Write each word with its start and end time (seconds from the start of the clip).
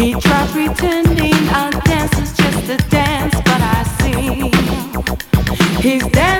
He 0.00 0.14
tried 0.14 0.48
pretending 0.48 1.34
our 1.50 1.70
dance 1.82 2.18
is 2.18 2.34
just 2.34 2.70
a 2.70 2.78
dance, 2.88 3.34
but 3.34 3.60
I 3.60 3.82
see 4.00 4.50
he's 5.82 6.06
dancing. 6.08 6.39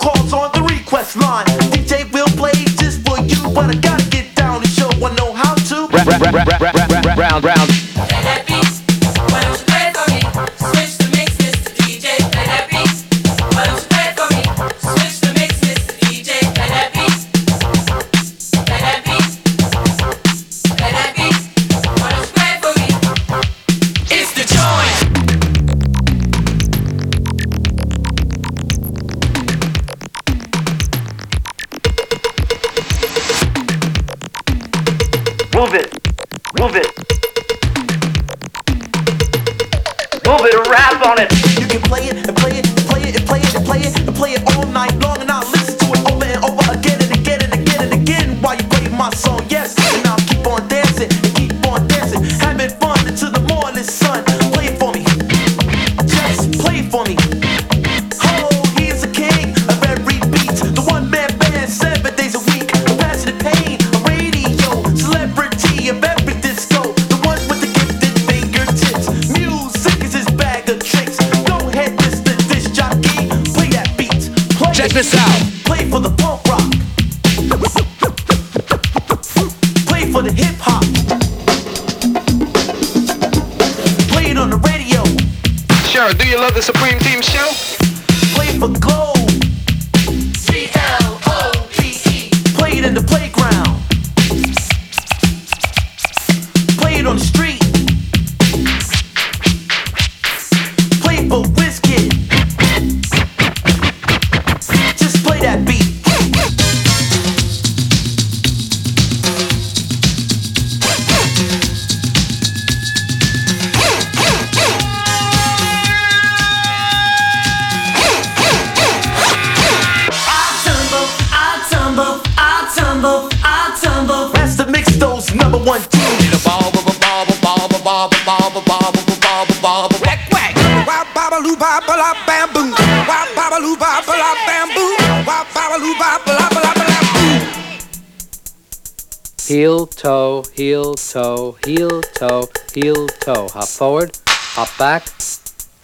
forward, 143.81 144.15
hop 144.27 144.69
back, 144.77 145.01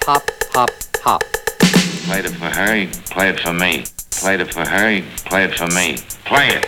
hop, 0.04 0.22
hop, 0.54 0.70
hop. 1.02 1.24
Played 2.06 2.26
it 2.26 2.30
for 2.30 2.46
her, 2.46 2.86
play 3.10 3.30
it 3.30 3.40
for 3.40 3.54
me. 3.54 3.86
Played 4.12 4.42
it 4.42 4.54
for 4.54 4.64
her, 4.64 5.02
play 5.26 5.46
it 5.46 5.56
for 5.56 5.66
me. 5.74 5.98
Play 6.24 6.50
it. 6.50 6.68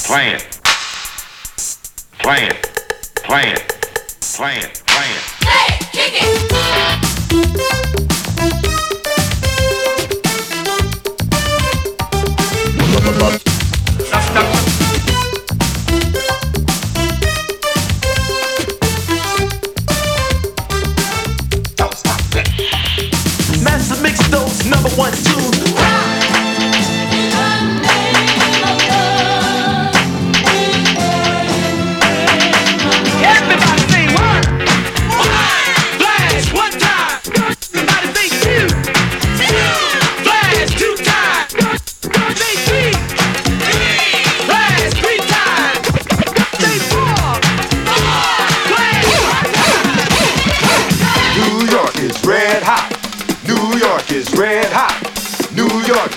Play 0.00 0.32
it. 0.34 0.42
Play 2.18 2.46
it. 2.48 2.56
Play 3.22 3.52
it. 3.52 3.62
Play 4.34 4.56
it. 4.58 4.82
Play 4.84 5.06
it. 5.14 5.22
Hey, 5.46 5.78
kick 5.92 6.14
it. 6.24 6.42
Stop, 14.08 14.22
stop. 14.24 14.71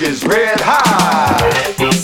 Is 0.01 0.25
red 0.25 0.59
hot. 0.59 1.94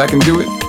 I 0.00 0.06
can 0.06 0.18
do 0.20 0.40
it 0.40 0.59